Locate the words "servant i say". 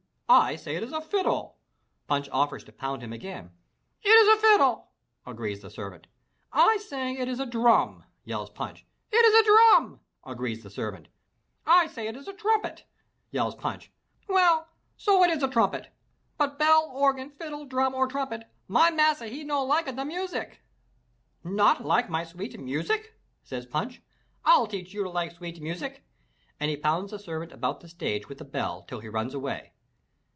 5.69-7.17, 10.69-12.07